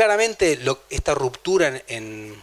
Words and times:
claramente 0.00 0.58
esta 0.88 1.12
ruptura 1.12 1.82
en, 1.86 2.42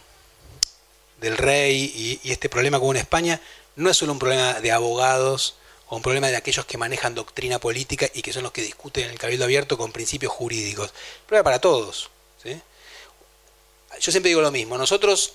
del 1.20 1.36
rey 1.36 2.20
y, 2.22 2.30
este 2.30 2.48
problema 2.48 2.78
con 2.78 2.96
España 2.96 3.40
no 3.74 3.90
es 3.90 3.96
solo 3.96 4.12
un 4.12 4.20
problema 4.20 4.60
de 4.60 4.70
abogados 4.70 5.56
o 5.88 5.96
un 5.96 6.02
problema 6.02 6.28
de 6.28 6.36
aquellos 6.36 6.66
que 6.66 6.78
manejan 6.78 7.16
doctrina 7.16 7.58
política 7.58 8.08
y 8.14 8.22
que 8.22 8.32
son 8.32 8.44
los 8.44 8.52
que 8.52 8.62
discuten 8.62 9.06
en 9.06 9.10
el 9.10 9.18
cabildo 9.18 9.42
abierto 9.42 9.76
con 9.76 9.90
principios 9.90 10.32
jurídicos. 10.32 10.90
Un 10.90 11.26
problema 11.26 11.42
para 11.42 11.58
todos. 11.60 12.10
Yo 12.44 14.12
siempre 14.12 14.28
digo 14.28 14.40
lo 14.40 14.52
mismo. 14.52 14.78
Nosotros 14.78 15.32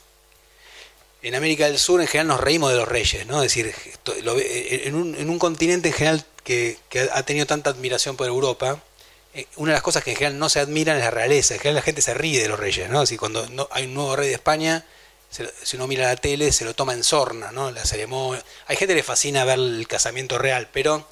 en 1.23 1.35
América 1.35 1.65
del 1.65 1.77
Sur 1.77 1.99
en 1.99 2.07
general 2.07 2.27
nos 2.27 2.39
reímos 2.39 2.71
de 2.71 2.77
los 2.77 2.87
reyes, 2.87 3.27
¿no? 3.27 3.43
Es 3.43 3.53
decir, 3.53 3.75
en, 4.05 4.95
un, 4.95 5.39
continente 5.39 5.89
en 5.89 5.93
general 5.93 6.25
que, 6.45 6.77
ha 7.11 7.23
tenido 7.23 7.45
tanta 7.47 7.71
admiración 7.71 8.15
por 8.15 8.27
Europa, 8.27 8.81
una 9.55 9.71
de 9.71 9.73
las 9.73 9.81
cosas 9.81 10.03
que 10.03 10.11
en 10.11 10.17
general 10.17 10.37
no 10.37 10.49
se 10.49 10.59
admiran 10.59 10.97
es 10.97 11.03
la 11.03 11.11
realeza. 11.11 11.55
En 11.55 11.59
general 11.59 11.75
la 11.75 11.81
gente 11.81 12.01
se 12.01 12.13
ríe 12.13 12.41
de 12.41 12.47
los 12.47 12.59
reyes, 12.59 12.89
¿no? 12.89 13.01
Es 13.01 13.17
cuando 13.17 13.47
no, 13.49 13.67
hay 13.71 13.85
un 13.85 13.93
nuevo 13.93 14.15
rey 14.15 14.27
de 14.27 14.35
España, 14.35 14.85
si 15.63 15.75
uno 15.75 15.87
mira 15.87 16.05
la 16.05 16.15
tele, 16.15 16.51
se 16.51 16.63
lo 16.63 16.75
toma 16.75 16.93
en 16.93 17.03
sorna, 17.03 17.51
¿no? 17.51 17.71
La 17.71 17.83
ceremonia. 17.85 18.43
Hay 18.67 18.75
gente 18.75 18.93
que 18.93 18.97
le 18.97 19.03
fascina 19.03 19.43
ver 19.45 19.57
el 19.57 19.87
casamiento 19.87 20.37
real, 20.37 20.69
pero 20.71 21.07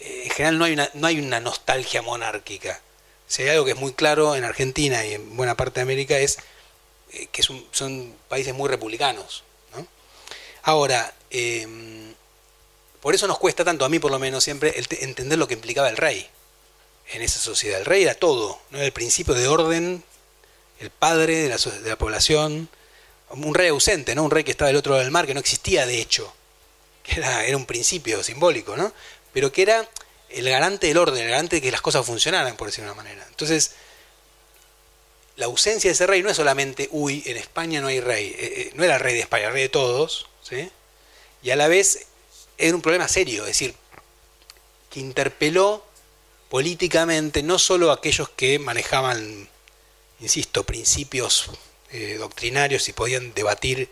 eh, 0.00 0.22
en 0.24 0.30
general 0.30 0.58
no 0.58 0.64
hay 0.64 0.72
una, 0.72 0.90
no 0.94 1.06
hay 1.06 1.18
una 1.18 1.40
nostalgia 1.40 2.00
monárquica. 2.00 2.80
Si 3.26 3.42
hay 3.42 3.50
algo 3.50 3.66
que 3.66 3.72
es 3.72 3.76
muy 3.78 3.92
claro 3.92 4.34
en 4.36 4.44
Argentina 4.44 5.04
y 5.04 5.14
en 5.14 5.36
buena 5.36 5.56
parte 5.56 5.80
de 5.80 5.82
América 5.82 6.16
es 6.18 6.38
eh, 7.12 7.28
que 7.30 7.42
son, 7.42 8.14
países 8.28 8.54
muy 8.54 8.70
republicanos. 8.70 9.44
¿no? 9.76 9.86
Ahora, 10.62 11.12
em, 11.28 12.14
por 13.02 13.14
eso 13.14 13.26
nos 13.26 13.38
cuesta 13.38 13.64
tanto, 13.64 13.84
a 13.84 13.90
mí 13.90 13.98
por 13.98 14.10
lo 14.10 14.18
menos 14.18 14.42
siempre, 14.42 14.74
entender 15.00 15.38
lo 15.38 15.46
que 15.46 15.54
implicaba 15.54 15.90
el 15.90 15.98
rey 15.98 16.30
en 17.12 17.22
esa 17.22 17.38
sociedad. 17.38 17.78
El 17.78 17.86
rey 17.86 18.02
era 18.02 18.14
todo, 18.14 18.60
¿no? 18.70 18.80
el 18.80 18.92
principio 18.92 19.34
de 19.34 19.48
orden, 19.48 20.02
el 20.80 20.90
padre 20.90 21.48
de 21.48 21.48
la, 21.48 21.96
población, 21.96 22.68
un 23.30 23.54
rey 23.54 23.68
ausente, 23.68 24.14
¿no? 24.14 24.24
Un 24.24 24.30
rey 24.30 24.44
que 24.44 24.50
estaba 24.50 24.68
del 24.68 24.76
otro 24.76 24.92
lado 24.92 25.02
del 25.02 25.12
mar, 25.12 25.26
que 25.26 25.34
no 25.34 25.40
existía 25.40 25.86
de 25.86 26.00
hecho, 26.00 26.32
que 27.02 27.20
era, 27.20 27.56
un 27.56 27.66
principio 27.66 28.22
simbólico, 28.22 28.76
¿no? 28.76 28.92
Pero 29.32 29.52
que 29.52 29.62
era 29.62 29.88
el 30.30 30.48
garante 30.48 30.88
del 30.88 30.98
orden, 30.98 31.24
el 31.24 31.30
garante 31.30 31.56
de 31.56 31.62
que 31.62 31.70
las 31.70 31.80
cosas 31.80 32.04
funcionaran, 32.04 32.56
por 32.56 32.68
decirlo 32.68 32.90
de 32.90 32.92
una 32.92 33.02
manera. 33.02 33.24
Entonces, 33.28 33.72
la 35.36 35.46
ausencia 35.46 35.88
de 35.88 35.94
ese 35.94 36.06
rey 36.06 36.22
no 36.22 36.30
es 36.30 36.36
solamente, 36.36 36.88
uy, 36.92 37.22
en 37.26 37.36
España 37.36 37.80
no 37.80 37.88
hay 37.88 38.00
rey, 38.00 38.26
eh, 38.26 38.36
eh, 38.38 38.70
no 38.74 38.84
era 38.84 38.98
rey 38.98 39.14
de 39.14 39.20
España, 39.20 39.50
rey 39.50 39.62
de 39.62 39.68
todos, 39.68 40.26
¿sí? 40.42 40.70
Y 41.42 41.50
a 41.50 41.56
la 41.56 41.68
vez 41.68 42.06
era 42.56 42.74
un 42.74 42.82
problema 42.82 43.08
serio, 43.08 43.42
es 43.42 43.48
decir, 43.48 43.74
que 44.90 45.00
interpeló 45.00 45.84
políticamente 46.48 47.42
no 47.42 47.58
solo 47.58 47.90
aquellos 47.90 48.28
que 48.28 48.58
manejaban, 48.58 49.48
insisto, 50.20 50.64
principios 50.64 51.50
eh, 51.90 52.16
doctrinarios 52.18 52.88
y 52.88 52.92
podían 52.92 53.34
debatir 53.34 53.88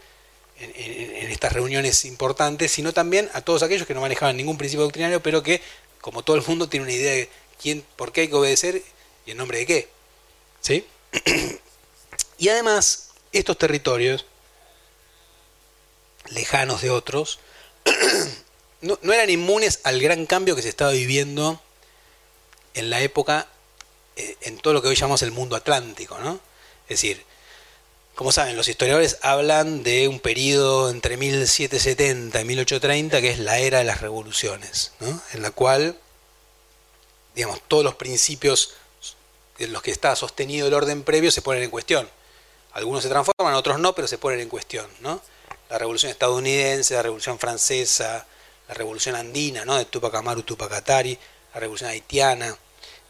en, 0.59 1.31
estas 1.31 1.53
reuniones 1.53 2.05
importantes, 2.05 2.70
sino 2.70 2.92
también 2.92 3.31
a 3.33 3.41
todos 3.41 3.62
aquellos 3.62 3.86
que 3.86 3.94
no 3.94 4.00
manejaban 4.00 4.36
ningún 4.36 4.59
principio 4.59 4.84
doctrinario, 4.84 5.22
pero 5.22 5.42
que, 5.42 5.61
como 6.00 6.22
todo 6.22 6.36
el 6.36 6.42
mundo, 6.47 6.69
tiene 6.69 6.84
una 6.84 6.92
idea 6.92 7.12
de 7.12 7.28
quién, 7.61 7.84
por 7.97 8.12
qué 8.12 8.22
hay 8.22 8.28
que 8.28 8.34
obedecer 8.34 8.83
y 9.27 9.31
en 9.31 9.37
nombre 9.37 9.59
de 9.59 9.66
qué. 9.66 9.89
¿Sí? 10.61 10.87
y 12.39 12.48
además, 12.48 13.11
estos 13.33 13.59
territorios, 13.59 14.27
lejanos 16.28 16.83
de 16.83 16.91
otros, 16.91 17.41
no, 18.81 18.98
eran 19.12 19.31
inmunes 19.31 19.81
al 19.84 20.00
gran 20.00 20.27
cambio 20.27 20.55
que 20.55 20.62
se 20.62 20.69
estaba 20.69 20.92
viviendo 20.92 21.61
en 22.75 22.91
la 22.91 23.01
época, 23.01 23.48
eh, 24.17 24.37
en 24.42 24.59
todo 24.59 24.73
lo 24.73 24.83
que 24.83 24.89
hoy 24.89 24.97
llamamos 24.97 25.23
el 25.23 25.33
mundo 25.33 25.56
atlántico, 25.56 26.19
¿no? 26.19 26.41
Es 26.84 27.01
decir, 27.01 27.25
como 28.15 28.31
saben, 28.31 28.56
los 28.56 28.69
historiadores 28.69 29.19
hablan 29.23 29.83
de 29.83 30.06
un 30.06 30.20
periodo 30.20 30.91
entre 30.91 31.17
1770 31.17 32.41
y 32.41 32.44
1830 32.44 33.21
que 33.21 33.31
es 33.31 33.38
la 33.38 33.59
era 33.59 33.78
de 33.78 33.84
las 33.84 34.03
revoluciones, 34.03 34.93
en 35.32 35.43
la 35.43 35.50
cual, 35.50 35.99
digamos, 37.34 37.61
todos 37.66 37.82
los 37.82 37.94
principios 37.94 38.75
en 39.59 39.72
los 39.72 39.82
que 39.82 39.91
está 39.91 40.15
sostenido 40.16 40.66
el 40.66 40.75
orden 40.75 41.03
previo 41.05 41.31
se 41.31 41.41
ponen 41.41 41.62
en 41.62 41.71
cuestión. 41.71 42.09
Algunos 42.72 43.03
se 43.03 43.09
transforman, 43.09 43.55
otros 43.55 43.78
no, 43.78 43.94
pero 43.94 44.09
se 44.09 44.19
ponen 44.19 44.41
en 44.41 44.49
cuestión. 44.49 44.87
¿no? 45.00 45.21
La 45.71 45.78
revolución 45.78 46.11
estadounidense, 46.11 46.94
la 46.94 47.03
revolución 47.03 47.38
francesa, 47.38 48.27
la 48.69 48.75
revolución 48.75 49.15
andina, 49.15 49.65
¿no? 49.65 49.77
de 49.77 49.84
Tupac 49.84 50.15
Amaru, 50.15 50.43
Tupac 50.43 50.72
Atari, 50.72 51.19
la 51.55 51.61
revolución 51.61 51.91
haitiana, 51.91 52.56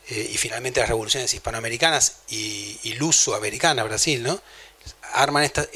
eh, 0.09 0.31
y 0.33 0.37
finalmente 0.37 0.81
las 0.81 0.89
revoluciones 0.89 1.33
hispanoamericanas 1.33 2.17
y, 2.29 2.79
y 2.83 2.95
luso-americana, 2.95 3.85
Brasil, 3.85 4.23
¿no? 4.23 4.41
arman 5.13 5.45
esta, 5.45 5.67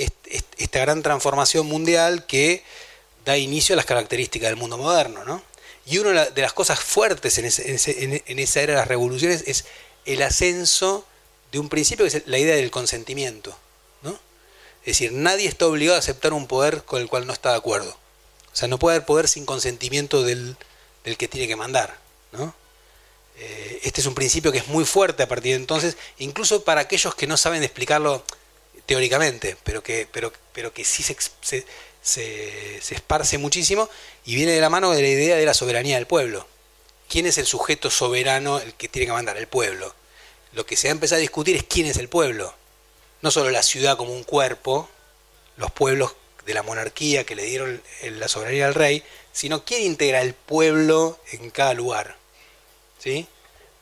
esta, 0.57 0.81
gran 0.81 1.03
transformación 1.03 1.67
mundial 1.67 2.27
que 2.27 2.65
da 3.25 3.37
inicio 3.37 3.75
a 3.75 3.77
las 3.77 3.87
características 3.87 4.49
del 4.49 4.57
mundo 4.57 4.79
moderno. 4.79 5.25
¿no? 5.25 5.43
Y 5.85 5.99
una 5.99 6.27
de 6.27 6.43
las 6.43 6.53
cosas 6.53 6.81
fuertes 6.81 7.39
en, 7.39 8.23
en, 8.27 8.39
esa 8.39 8.61
era 8.61 8.75
de 8.75 8.79
las 8.81 8.89
revoluciones 8.89 9.45
es 9.47 9.65
el 10.05 10.23
ascenso 10.23 11.07
de 11.53 11.59
un 11.59 11.69
principio 11.69 12.05
que 12.05 12.17
es 12.17 12.27
la 12.27 12.39
idea 12.39 12.57
del 12.57 12.71
consentimiento. 12.71 13.57
¿no? 14.03 14.13
Es 14.81 14.99
decir, 14.99 15.13
nadie 15.13 15.49
está 15.49 15.67
obligado 15.67 15.97
a 15.97 16.01
aceptar 16.01 16.33
un 16.33 16.47
poder 16.47 16.85
con 16.85 17.01
el 17.01 17.09
cual 17.09 17.27
no 17.27 17.33
está 17.33 17.51
de 17.51 17.59
acuerdo. 17.59 17.91
O 18.53 18.57
sea, 18.57 18.69
no 18.69 18.79
puede 18.79 18.97
haber 18.97 19.07
poder 19.07 19.29
sin 19.29 19.45
consentimiento 19.45 20.23
del, 20.23 20.57
del 21.05 21.17
que 21.17 21.29
tiene 21.29 21.47
que 21.47 21.57
mandar. 21.57 21.99
¿no? 22.33 22.55
Eh, 23.39 23.81
este 23.83 24.01
es 24.01 24.07
un 24.07 24.15
principio 24.15 24.51
que 24.51 24.59
es 24.59 24.69
muy 24.69 24.85
fuerte 24.85 25.23
a 25.23 25.29
partir 25.29 25.53
de 25.53 25.57
entonces, 25.57 25.97
incluso 26.19 26.65
para 26.65 26.81
aquellos 26.81 27.15
que 27.15 27.27
no 27.27 27.37
saben 27.37 27.63
explicarlo 27.63 28.25
teóricamente, 28.87 29.57
pero 29.65 29.83
que, 29.83 30.09
pero, 30.11 30.33
pero 30.53 30.73
que 30.73 30.85
sí 30.85 31.03
se, 31.03 31.17
se, 31.43 31.67
se, 32.03 32.95
esparce 32.95 33.37
muchísimo 33.37 33.91
y 34.25 34.37
viene 34.37 34.53
de 34.53 34.61
la 34.61 34.71
mano 34.71 34.93
de 34.93 35.03
la 35.03 35.09
idea 35.09 35.37
de 35.37 35.45
la 35.45 35.55
soberanía 35.55 35.97
del 35.97 36.07
pueblo. 36.07 36.47
¿Quién 37.09 37.27
es 37.27 37.39
el 37.39 37.47
sujeto 37.47 37.91
soberano 37.91 38.59
el 38.59 38.75
que 38.75 38.89
tiene 38.89 39.07
que 39.07 39.13
mandar? 39.13 39.37
El 39.37 39.49
pueblo. 39.49 39.95
Lo 40.53 40.65
que 40.65 40.77
se 40.77 40.89
ha 40.89 40.93
empezado 40.93 41.19
a 41.19 41.21
discutir 41.21 41.57
es 41.57 41.65
quién 41.65 41.87
es 41.87 41.99
el 41.99 42.09
pueblo. 42.09 42.55
No 43.23 43.31
solo 43.31 43.51
la 43.51 43.63
ciudad 43.63 43.97
como 43.97 44.13
un 44.13 44.25
cuerpo, 44.25 44.89
los 45.57 45.71
pueblos 45.73 46.15
de 46.47 46.55
la 46.55 46.63
monarquía 46.63 47.25
que 47.25 47.35
le 47.35 47.45
dieron 47.45 47.83
la 48.03 48.29
soberanía 48.29 48.67
al 48.67 48.75
rey, 48.75 49.03
sino 49.33 49.65
quién 49.65 49.83
integra 49.83 50.23
el 50.23 50.33
pueblo 50.35 51.19
en 51.33 51.51
cada 51.51 51.75
lugar. 51.75 52.17
¿Sí? 52.99 53.27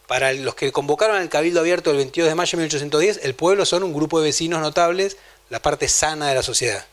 Para 0.07 0.33
los 0.33 0.55
que 0.55 0.73
convocaron 0.73 1.17
al 1.17 1.29
Cabildo 1.29 1.61
Abierto 1.61 1.91
el 1.91 1.97
22 1.97 2.29
de 2.29 2.35
mayo 2.35 2.51
de 2.51 2.57
1810, 2.59 3.21
el 3.23 3.35
pueblo 3.35 3.65
son 3.65 3.83
un 3.83 3.95
grupo 3.95 4.21
de 4.21 4.27
vecinos 4.27 4.61
notables, 4.61 5.17
la 5.49 5.63
parte 5.63 5.89
sana 5.89 6.29
de 6.29 6.35
la 6.35 6.43
sociedad. 6.43 6.87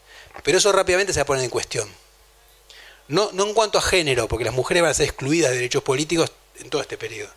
Pero 0.43 0.57
eso 0.57 0.71
rápidamente 0.71 1.13
se 1.13 1.19
va 1.19 1.23
a 1.23 1.25
poner 1.25 1.43
en 1.43 1.49
cuestión. 1.49 1.89
No, 3.07 3.29
no 3.33 3.45
en 3.45 3.53
cuanto 3.53 3.77
a 3.77 3.81
género, 3.81 4.27
porque 4.27 4.45
las 4.45 4.53
mujeres 4.53 4.81
van 4.81 4.91
a 4.91 4.93
ser 4.93 5.07
excluidas 5.07 5.51
de 5.51 5.57
derechos 5.57 5.83
políticos 5.83 6.31
en 6.59 6.69
todo 6.69 6.81
este 6.81 6.97
periodo. 6.97 7.29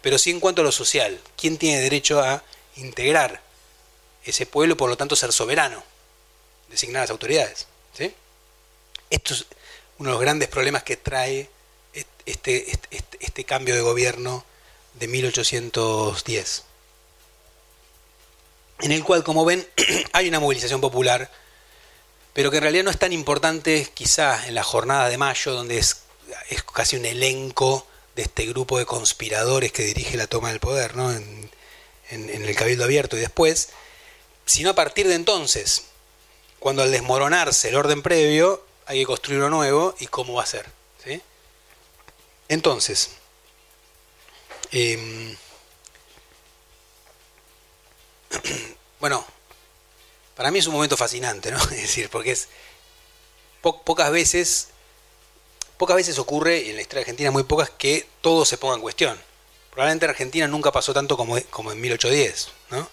Pero 0.00 0.18
sí 0.18 0.30
en 0.30 0.40
cuanto 0.40 0.62
a 0.62 0.64
lo 0.64 0.72
social. 0.72 1.20
¿Quién 1.36 1.58
tiene 1.58 1.80
derecho 1.80 2.20
a 2.20 2.42
integrar 2.76 3.42
ese 4.24 4.46
pueblo 4.46 4.76
por 4.76 4.88
lo 4.88 4.96
tanto 4.96 5.16
ser 5.16 5.32
soberano? 5.32 5.82
Designar 6.70 7.02
las 7.02 7.10
autoridades. 7.10 7.66
¿sí? 7.92 8.14
Esto 9.10 9.34
es 9.34 9.46
uno 9.98 10.10
de 10.10 10.14
los 10.14 10.20
grandes 10.20 10.48
problemas 10.48 10.82
que 10.82 10.96
trae 10.96 11.50
este, 12.26 12.72
este, 13.20 13.44
cambio 13.44 13.74
de 13.74 13.80
gobierno 13.80 14.44
de 14.94 15.08
1810, 15.08 16.64
en 18.80 18.92
el 18.92 19.04
cual, 19.04 19.24
como 19.24 19.44
ven, 19.44 19.66
hay 20.12 20.28
una 20.28 20.40
movilización 20.40 20.80
popular, 20.80 21.30
pero 22.32 22.50
que 22.50 22.56
en 22.56 22.62
realidad 22.62 22.84
no 22.84 22.90
es 22.90 22.98
tan 22.98 23.12
importante 23.12 23.88
quizá 23.94 24.46
en 24.46 24.54
la 24.54 24.64
jornada 24.64 25.08
de 25.08 25.18
mayo, 25.18 25.52
donde 25.52 25.78
es, 25.78 26.02
es 26.50 26.62
casi 26.62 26.96
un 26.96 27.04
elenco 27.04 27.86
de 28.16 28.22
este 28.22 28.46
grupo 28.46 28.78
de 28.78 28.86
conspiradores 28.86 29.72
que 29.72 29.84
dirige 29.84 30.16
la 30.16 30.26
toma 30.26 30.48
del 30.48 30.60
poder 30.60 30.96
¿no? 30.96 31.12
en, 31.12 31.50
en 32.10 32.44
el 32.44 32.56
Cabildo 32.56 32.84
Abierto 32.84 33.16
y 33.16 33.20
después, 33.20 33.70
sino 34.46 34.70
a 34.70 34.74
partir 34.74 35.08
de 35.08 35.14
entonces, 35.14 35.86
cuando 36.58 36.82
al 36.82 36.90
desmoronarse 36.90 37.68
el 37.68 37.76
orden 37.76 38.02
previo, 38.02 38.64
hay 38.86 39.00
que 39.00 39.06
construir 39.06 39.40
uno 39.40 39.50
nuevo 39.50 39.94
y 39.98 40.06
cómo 40.06 40.34
va 40.34 40.42
a 40.42 40.46
ser. 40.46 40.73
Entonces, 42.54 43.10
Em, 44.74 45.36
bueno, 49.00 49.24
para 50.34 50.50
mí 50.50 50.58
es 50.58 50.66
un 50.66 50.74
momento 50.74 50.96
fascinante, 50.96 51.52
¿no? 51.52 51.58
Es 51.70 51.82
decir, 51.82 52.10
porque 52.10 52.32
es 52.32 52.48
pocas 53.60 54.10
veces, 54.10 54.70
pocas 55.78 55.94
veces 55.94 56.18
ocurre, 56.18 56.58
y 56.58 56.70
en 56.70 56.76
la 56.76 56.82
historia 56.82 57.02
argentina 57.02 57.30
muy 57.30 57.44
pocas, 57.44 57.70
que 57.70 58.08
todo 58.20 58.44
se 58.44 58.58
ponga 58.58 58.74
en 58.74 58.80
cuestión. 58.80 59.16
Probablemente 59.70 60.06
en 60.06 60.10
Argentina 60.10 60.48
nunca 60.48 60.72
pasó 60.72 60.92
tanto 60.92 61.16
como, 61.16 61.40
como 61.50 61.70
en 61.70 61.80
1810, 61.80 62.48
¿no? 62.70 62.88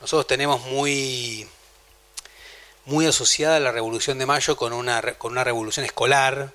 Nosotros 0.00 0.26
tenemos 0.26 0.60
muy, 0.66 1.48
muy 2.84 3.06
asociada 3.06 3.58
la 3.58 3.72
Revolución 3.72 4.18
de 4.18 4.26
Mayo 4.26 4.54
con 4.56 4.74
una, 4.74 5.00
con 5.14 5.32
una 5.32 5.44
revolución 5.44 5.86
escolar, 5.86 6.52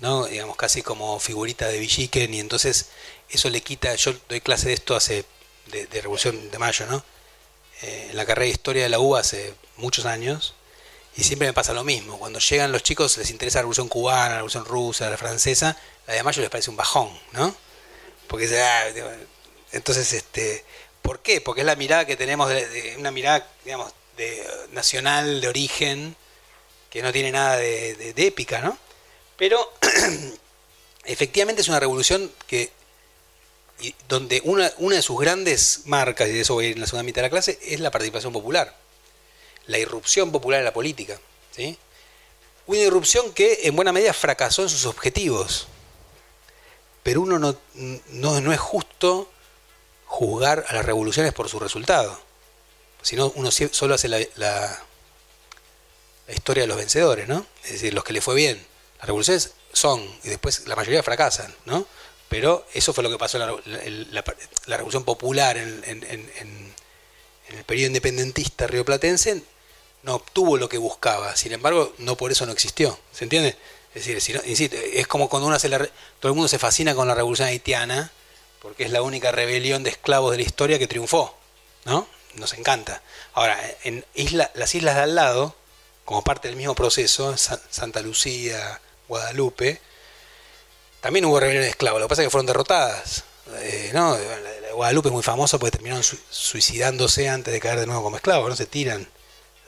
¿no? 0.00 0.26
digamos 0.26 0.56
casi 0.56 0.82
como 0.82 1.18
figurita 1.20 1.68
de 1.68 1.78
Villiquen, 1.78 2.34
y 2.34 2.40
entonces 2.40 2.90
eso 3.30 3.50
le 3.50 3.60
quita, 3.60 3.94
yo 3.94 4.14
doy 4.28 4.40
clase 4.40 4.68
de 4.68 4.74
esto 4.74 4.94
hace, 4.96 5.24
de, 5.66 5.86
Revolución 6.00 6.50
de 6.50 6.58
Mayo, 6.58 6.86
¿no? 6.86 7.04
eh, 7.82 8.08
en 8.10 8.16
la 8.16 8.24
carrera 8.24 8.46
de 8.46 8.52
historia 8.52 8.82
de 8.84 8.88
la 8.88 8.98
UBA 8.98 9.20
hace 9.20 9.54
muchos 9.76 10.06
años 10.06 10.54
y 11.16 11.24
siempre 11.24 11.48
me 11.48 11.54
pasa 11.54 11.72
lo 11.72 11.84
mismo. 11.84 12.18
Cuando 12.18 12.38
llegan 12.38 12.72
los 12.72 12.82
chicos 12.82 13.16
les 13.18 13.30
interesa 13.30 13.58
la 13.58 13.62
revolución 13.62 13.88
cubana, 13.88 14.28
la 14.28 14.36
revolución 14.36 14.64
rusa, 14.64 15.08
la 15.10 15.16
francesa, 15.16 15.76
la 16.06 16.14
de 16.14 16.22
mayo 16.22 16.42
les 16.42 16.50
parece 16.50 16.70
un 16.70 16.76
bajón, 16.76 17.10
¿no? 17.32 17.54
Porque 18.28 18.48
ah, 18.60 18.84
entonces, 19.72 20.12
este, 20.12 20.64
¿por 21.02 21.20
qué? 21.20 21.40
Porque 21.40 21.62
es 21.62 21.66
la 21.66 21.76
mirada 21.76 22.04
que 22.04 22.16
tenemos, 22.16 22.48
de, 22.48 22.96
una 22.98 23.10
mirada, 23.10 23.48
digamos, 23.64 23.92
de, 24.16 24.46
nacional, 24.72 25.40
de 25.40 25.48
origen, 25.48 26.16
que 26.90 27.02
no 27.02 27.12
tiene 27.12 27.32
nada 27.32 27.56
de, 27.56 28.12
de 28.14 28.26
épica, 28.26 28.60
¿no? 28.60 28.78
Pero 29.36 29.72
efectivamente 31.04 31.62
es 31.62 31.68
una 31.68 31.80
revolución 31.80 32.30
que 32.46 32.70
donde 34.08 34.40
una, 34.44 34.72
una 34.78 34.96
de 34.96 35.02
sus 35.02 35.18
grandes 35.18 35.82
marcas, 35.84 36.28
y 36.28 36.32
de 36.32 36.40
eso 36.40 36.54
voy 36.54 36.66
a 36.66 36.68
ir 36.68 36.74
en 36.76 36.80
la 36.80 36.86
segunda 36.86 37.02
mitad 37.02 37.16
de 37.16 37.28
la 37.28 37.30
clase, 37.30 37.58
es 37.62 37.80
la 37.80 37.90
participación 37.90 38.32
popular, 38.32 38.74
la 39.66 39.78
irrupción 39.78 40.32
popular 40.32 40.60
en 40.60 40.64
la 40.64 40.72
política. 40.72 41.20
¿sí? 41.54 41.78
Una 42.66 42.80
irrupción 42.80 43.32
que 43.32 43.60
en 43.64 43.76
buena 43.76 43.92
medida 43.92 44.12
fracasó 44.12 44.62
en 44.62 44.70
sus 44.70 44.86
objetivos, 44.86 45.68
pero 47.02 47.20
uno 47.20 47.38
no, 47.38 47.56
no, 47.74 48.52
es 48.52 48.58
justo 48.58 49.30
juzgar 50.06 50.64
a 50.68 50.74
las 50.74 50.84
revoluciones 50.84 51.32
por 51.32 51.48
su 51.48 51.60
resultado, 51.60 52.18
sino 53.02 53.30
uno 53.36 53.50
solo 53.50 53.94
hace 53.94 54.08
la, 54.08 54.18
la, 54.36 54.82
la 56.26 56.34
historia 56.34 56.64
de 56.64 56.66
los 56.66 56.76
vencedores, 56.76 57.28
¿no? 57.28 57.46
Es 57.64 57.72
decir, 57.72 57.94
los 57.94 58.02
que 58.02 58.12
le 58.12 58.20
fue 58.20 58.34
bien. 58.34 58.66
Las 58.98 59.06
revoluciones 59.06 59.52
son, 59.72 60.02
y 60.24 60.28
después 60.28 60.66
la 60.66 60.76
mayoría 60.76 61.02
fracasan, 61.02 61.54
¿no? 61.64 61.86
Pero 62.28 62.66
eso 62.74 62.92
fue 62.92 63.04
lo 63.04 63.10
que 63.10 63.18
pasó 63.18 63.36
en 63.36 64.14
la, 64.14 64.24
Revolución 64.66 65.04
Popular 65.04 65.56
en, 65.56 65.82
el 67.48 67.64
periodo 67.64 67.88
independentista 67.88 68.66
rioplatense, 68.66 69.42
no 70.02 70.16
obtuvo 70.16 70.56
lo 70.56 70.68
que 70.68 70.78
buscaba, 70.78 71.36
sin 71.36 71.52
embargo, 71.52 71.94
no 71.98 72.16
por 72.16 72.32
eso 72.32 72.44
no 72.46 72.52
existió, 72.52 72.98
¿se 73.12 73.24
entiende? 73.24 73.56
Es 73.94 74.06
decir, 74.06 74.40
es 74.74 75.06
como 75.06 75.28
cuando 75.28 75.46
uno 75.46 75.56
hace 75.56 75.68
la, 75.68 75.78
todo 75.78 76.30
el 76.30 76.34
mundo 76.34 76.48
se 76.48 76.58
fascina 76.58 76.94
con 76.94 77.08
la 77.08 77.14
revolución 77.14 77.48
haitiana, 77.48 78.10
porque 78.60 78.84
es 78.84 78.90
la 78.90 79.02
única 79.02 79.30
rebelión 79.30 79.84
de 79.84 79.90
esclavos 79.90 80.32
de 80.32 80.38
la 80.38 80.42
historia 80.42 80.78
que 80.78 80.88
triunfó, 80.88 81.36
¿no? 81.84 82.08
Nos 82.34 82.52
encanta. 82.54 83.02
Ahora, 83.32 83.58
en 83.84 84.04
isla, 84.14 84.50
las 84.54 84.74
islas 84.74 84.96
de 84.96 85.02
al 85.02 85.14
lado, 85.14 85.54
como 86.04 86.22
parte 86.22 86.48
del 86.48 86.56
mismo 86.56 86.74
proceso, 86.74 87.36
Santa 87.36 88.00
Lucía, 88.00 88.80
Guadalupe, 89.08 89.80
también 91.00 91.24
hubo 91.24 91.38
rebeliones 91.38 91.66
de 91.66 91.70
esclavos, 91.70 92.00
lo 92.00 92.06
que 92.06 92.10
pasa 92.10 92.22
es 92.22 92.26
que 92.26 92.30
fueron 92.30 92.46
derrotadas. 92.46 93.24
Eh, 93.60 93.90
¿no? 93.94 94.16
Guadalupe 94.74 95.08
es 95.08 95.12
muy 95.12 95.22
famosa 95.22 95.58
porque 95.58 95.70
terminaron 95.70 96.02
suicidándose 96.30 97.28
antes 97.28 97.52
de 97.52 97.60
caer 97.60 97.80
de 97.80 97.86
nuevo 97.86 98.02
como 98.02 98.16
esclavos, 98.16 98.48
no 98.48 98.56
se 98.56 98.66
tiran 98.66 99.08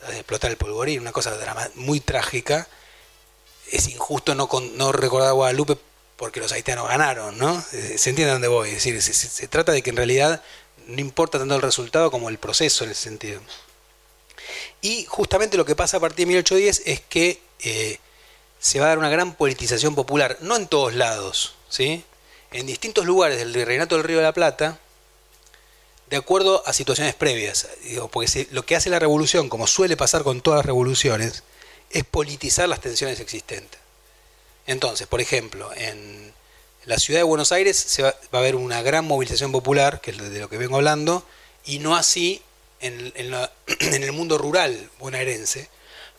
a 0.07 0.13
explotar 0.15 0.51
el 0.51 0.57
polvorín, 0.57 1.01
una 1.01 1.13
cosa 1.13 1.37
muy 1.75 2.01
trágica. 2.01 2.69
Es 3.71 3.89
injusto 3.89 4.35
no, 4.35 4.49
no 4.75 4.93
recordar 4.93 5.29
a 5.29 5.33
Guadalupe 5.33 5.77
porque 6.17 6.41
los 6.41 6.51
haitianos 6.53 6.89
ganaron, 6.89 7.39
¿no? 7.39 7.65
Eh, 7.73 7.95
se 7.97 8.11
entiende 8.11 8.33
dónde 8.33 8.49
voy. 8.49 8.71
Es 8.71 8.85
decir, 8.85 9.01
se, 9.01 9.49
trata 9.49 9.73
de 9.73 9.83
que 9.83 9.91
en 9.91 9.97
realidad 9.97 10.43
no 10.87 11.01
importa 11.01 11.39
tanto 11.39 11.55
el 11.55 11.63
resultado 11.63 12.11
como 12.11 12.29
el 12.29 12.39
proceso 12.39 12.85
en 12.85 12.91
ese 12.91 13.03
sentido. 13.03 13.41
Y 14.81 15.05
justamente 15.05 15.57
lo 15.57 15.65
que 15.65 15.77
pasa 15.77 15.99
a 15.99 16.01
partir 16.01 16.27
de 16.27 16.31
1810 16.31 16.83
es 16.87 17.01
que 17.01 17.41
eh, 17.61 17.99
se 18.59 18.81
va 18.81 18.87
a 18.87 18.89
dar 18.91 18.99
una 18.99 19.09
gran 19.09 19.35
politización 19.35 19.95
popular, 19.95 20.39
no 20.41 20.57
en 20.57 20.67
todos 20.67 20.95
lados, 20.95 21.55
¿sí? 21.69 22.05
en 22.51 22.67
distintos 22.67 23.05
lugares 23.05 23.39
del 23.39 23.53
Virreinato 23.53 23.97
del 23.97 24.05
Río 24.05 24.19
de 24.19 24.25
la 24.25 24.33
Plata, 24.33 24.79
de 26.11 26.17
acuerdo 26.17 26.63
a 26.67 26.73
situaciones 26.73 27.15
previas. 27.15 27.69
porque 28.11 28.49
lo 28.51 28.65
que 28.65 28.77
hace 28.77 28.91
la 28.91 28.99
revolución, 28.99 29.49
como 29.49 29.67
suele 29.67 29.97
pasar 29.97 30.23
con 30.23 30.41
todas 30.41 30.59
las 30.59 30.67
revoluciones, 30.67 31.43
es 31.91 32.05
politizar 32.05 32.69
las 32.69 32.81
tensiones 32.81 33.21
existentes. 33.21 33.81
Entonces, 34.67 35.07
por 35.07 35.21
ejemplo, 35.21 35.71
en 35.75 36.33
la 36.85 36.99
ciudad 36.99 37.21
de 37.21 37.25
Buenos 37.25 37.53
Aires 37.53 37.77
se 37.77 38.03
va, 38.03 38.15
a 38.33 38.39
haber 38.39 38.57
una 38.57 38.83
gran 38.83 39.05
movilización 39.05 39.53
popular, 39.53 40.01
que 40.01 40.11
es 40.11 40.19
de 40.19 40.41
lo 40.41 40.49
que 40.49 40.59
vengo 40.59 40.77
hablando, 40.77 41.25
y 41.65 41.79
no 41.79 41.97
así 41.97 42.43
en, 42.81 43.13
en 43.17 43.35
el 44.03 44.13
mundo 44.13 44.39
rural 44.39 44.91
bonaerense, 44.99 45.69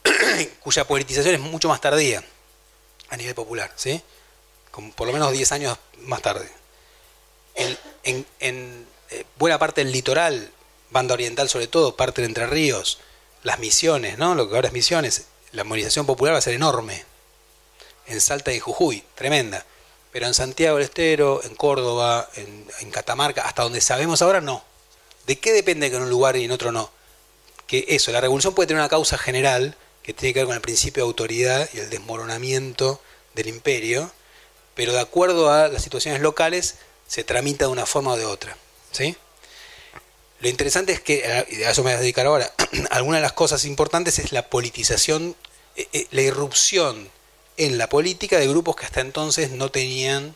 cuya 0.61 0.87
politización 0.87 1.35
es 1.35 1.41
mucho 1.41 1.67
más 1.67 1.81
tardía 1.81 2.23
a 3.09 3.17
nivel 3.17 3.35
popular, 3.35 3.71
¿sí? 3.75 4.01
por 4.95 5.07
lo 5.07 5.13
menos 5.13 5.31
10 5.31 5.51
años 5.51 5.77
más 5.99 6.21
tarde. 6.21 6.49
En, 8.03 8.85
eh, 9.09 9.25
buena 9.37 9.59
parte 9.59 9.83
del 9.83 9.91
litoral, 9.91 10.51
banda 10.91 11.13
oriental 11.13 11.49
sobre 11.49 11.67
todo, 11.67 11.95
parte 11.95 12.21
de 12.21 12.27
Entre 12.27 12.47
Ríos, 12.47 12.99
las 13.43 13.59
misiones, 13.59 14.17
¿no? 14.17 14.35
Lo 14.35 14.47
que 14.47 14.55
ahora 14.55 14.67
es 14.67 14.73
misiones, 14.73 15.25
la 15.51 15.63
movilización 15.63 16.05
popular 16.05 16.33
va 16.33 16.37
a 16.37 16.41
ser 16.41 16.53
enorme. 16.53 17.03
En 18.07 18.21
Salta 18.21 18.53
y 18.53 18.59
Jujuy, 18.59 19.03
tremenda. 19.15 19.65
Pero 20.11 20.25
en 20.25 20.33
Santiago 20.33 20.77
del 20.77 20.85
Estero, 20.85 21.43
en 21.43 21.55
Córdoba, 21.55 22.29
en, 22.35 22.65
en 22.79 22.91
Catamarca, 22.91 23.43
hasta 23.43 23.63
donde 23.63 23.81
sabemos 23.81 24.21
ahora, 24.21 24.41
no. 24.41 24.63
¿De 25.27 25.37
qué 25.37 25.51
depende 25.51 25.89
que 25.89 25.97
en 25.97 26.03
un 26.03 26.09
lugar 26.09 26.35
y 26.37 26.45
en 26.45 26.51
otro 26.51 26.71
no? 26.71 26.89
Que 27.67 27.85
eso, 27.89 28.11
la 28.11 28.21
revolución 28.21 28.55
puede 28.55 28.67
tener 28.67 28.81
una 28.81 28.89
causa 28.89 29.17
general, 29.17 29.75
que 30.03 30.13
tiene 30.13 30.33
que 30.33 30.39
ver 30.39 30.47
con 30.47 30.55
el 30.55 30.61
principio 30.61 31.03
de 31.03 31.07
autoridad 31.07 31.69
y 31.73 31.79
el 31.79 31.89
desmoronamiento 31.89 33.01
del 33.35 33.47
imperio, 33.47 34.11
pero 34.75 34.93
de 34.93 34.99
acuerdo 34.99 35.51
a 35.51 35.67
las 35.67 35.83
situaciones 35.83 36.21
locales 36.21 36.75
se 37.07 37.23
tramita 37.23 37.65
de 37.65 37.71
una 37.71 37.85
forma 37.85 38.13
o 38.13 38.17
de 38.17 38.25
otra. 38.25 38.55
¿sí? 38.91 39.15
Lo 40.39 40.47
interesante 40.47 40.93
es 40.93 41.01
que, 41.01 41.45
y 41.49 41.63
a 41.63 41.71
eso 41.71 41.83
me 41.83 41.91
voy 41.91 41.97
a 41.97 42.01
dedicar 42.01 42.25
ahora, 42.25 42.51
alguna 42.91 43.17
de 43.17 43.23
las 43.23 43.33
cosas 43.33 43.65
importantes 43.65 44.19
es 44.19 44.31
la 44.31 44.49
politización, 44.49 45.35
eh, 45.75 45.87
eh, 45.91 46.07
la 46.11 46.21
irrupción 46.21 47.09
en 47.57 47.77
la 47.77 47.89
política 47.89 48.39
de 48.39 48.47
grupos 48.47 48.77
que 48.77 48.85
hasta 48.85 49.01
entonces 49.01 49.51
no 49.51 49.69
tenían 49.69 50.35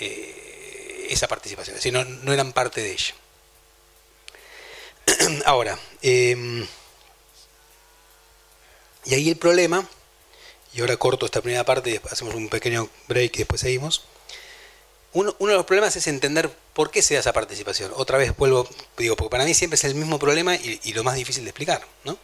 eh, 0.00 1.08
esa 1.10 1.28
participación, 1.28 1.76
es 1.76 1.82
decir, 1.82 1.92
no, 1.92 2.32
eran 2.32 2.52
parte 2.54 2.80
de 2.80 2.92
ella. 2.92 3.14
Ahora, 5.44 5.78
em, 6.00 6.66
y 9.06 9.14
ahí 9.14 9.28
el 9.28 9.36
problema, 9.36 9.86
y 10.74 10.80
ahora 10.80 10.96
corto 10.96 11.26
esta 11.26 11.40
primera 11.40 11.64
parte 11.64 12.00
hacemos 12.10 12.34
un 12.34 12.48
pequeño 12.48 12.88
break 13.08 13.36
y 13.36 13.38
después 13.38 13.60
seguimos. 13.60 14.02
Uno, 15.12 15.32
de 15.38 15.54
los 15.54 15.64
problemas 15.64 15.96
es 15.96 16.08
entender 16.08 16.50
por 16.74 16.90
qué 16.90 17.00
se 17.00 17.14
da 17.14 17.20
esa 17.20 17.32
participación. 17.32 17.92
Otra 17.94 18.18
vez 18.18 18.36
vuelvo, 18.36 18.68
digo, 18.98 19.16
porque 19.16 19.30
para 19.30 19.44
mí 19.44 19.54
siempre 19.54 19.76
es 19.76 19.84
el 19.84 19.94
mismo 19.94 20.18
problema 20.18 20.56
y, 20.56 20.92
lo 20.92 21.04
más 21.04 21.14
difícil 21.14 21.44
de 21.44 21.50
explicar. 21.50 21.86
¿no? 22.04 22.18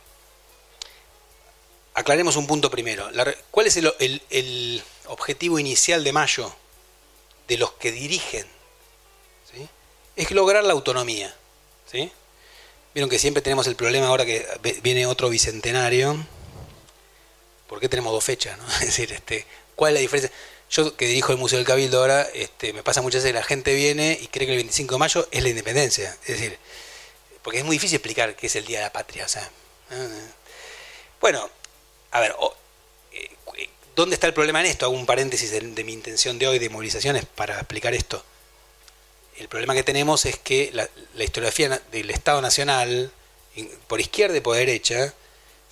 Aclaremos 1.95 2.37
un 2.37 2.47
punto 2.47 2.71
primero. 2.71 3.09
¿Cuál 3.51 3.67
es 3.69 3.79
el, 3.79 4.83
objetivo 5.07 5.59
inicial 5.59 6.05
de 6.05 6.13
Mayo 6.13 6.53
de 7.49 7.57
los 7.57 7.73
que 7.73 7.93
dirigen? 7.93 8.47
Es 10.17 10.31
lograr 10.33 10.65
la 10.65 10.75
autonomía. 10.75 11.35
¿sí? 11.91 12.13
Vieron 12.93 13.09
que 13.09 13.19
siempre 13.19 13.43
tenemos 13.43 13.67
el 13.67 13.77
problema 13.77 14.09
ahora 14.09 14.27
que 14.27 14.47
viene 14.83 15.07
otro 15.07 15.31
bicentenario 15.31 16.19
¿por 17.73 17.81
qué 17.81 17.89
tenemos 17.89 18.13
dos 18.13 18.23
fechas? 18.23 18.59
Es 18.81 18.89
decir, 18.89 19.11
este, 19.13 19.47
¿cuál 19.75 19.93
es 19.93 19.95
la 19.95 20.01
diferencia? 20.01 20.31
Yo 20.71 20.95
que 20.95 21.07
dirijo 21.07 21.33
el 21.33 21.39
Museo 21.39 21.57
del 21.57 21.67
Cabildo 21.67 22.01
ahora, 22.01 22.29
este, 22.35 22.75
me 22.75 22.83
pasa 22.83 23.01
muchas 23.01 23.23
veces 23.23 23.31
que 23.33 23.39
la 23.39 23.45
gente 23.45 23.75
viene 23.75 24.19
y 24.21 24.27
cree 24.27 24.47
que 24.47 24.53
el 24.53 24.59
25 24.59 24.95
de 24.95 24.99
mayo 24.99 25.27
es 25.31 25.43
la 25.43 25.49
independencia. 25.49 26.15
Es 26.27 26.39
decir, 26.39 26.59
porque 27.43 27.61
es 27.61 27.65
muy 27.65 27.77
difícil 27.77 27.97
explicar 27.97 28.37
qué 28.37 28.49
es 28.49 28.57
el 28.57 28.67
Día 28.67 28.81
de 28.81 28.85
la 28.85 28.93
Patria. 28.93 29.25
O 29.25 29.29
sea, 29.29 29.51
bueno, 31.19 31.49
a 32.11 32.21
ver, 32.21 32.37
eh, 33.13 33.31
¿dónde 33.97 34.17
está 34.17 34.27
el 34.27 34.35
problema 34.35 34.61
en 34.61 34.67
esto? 34.67 34.85
Hago 34.85 34.95
un 34.95 35.07
paréntesis 35.07 35.51
de, 35.51 35.63
mi 35.63 35.95
intención 35.95 36.39
de 36.39 36.49
hoy 36.49 36.59
de 36.59 36.69
movilizaciones 36.69 37.25
para 37.25 37.55
explicar 37.55 37.95
esto. 37.95 38.23
El 39.39 39.49
problema 39.49 39.73
que 39.73 39.83
tenemos 39.83 40.27
es 40.27 40.39
que 40.39 40.71
la 40.75 41.25
historiografía 41.25 41.81
del 41.91 42.11
Estado 42.11 42.43
Nacional, 42.43 43.11
por 43.89 43.99
izquierda 43.99 44.37
y 44.37 44.41
por 44.41 44.57
derecha, 44.57 45.15